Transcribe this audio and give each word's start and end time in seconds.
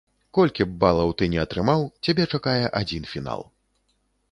Колькі 0.35 0.65
б 0.69 0.71
балаў 0.83 1.11
ты 1.19 1.27
ні 1.33 1.41
атрымаў, 1.43 1.85
цябе 2.07 2.27
чакае 2.37 2.59
адзін 2.83 3.03
фінал. 3.13 3.49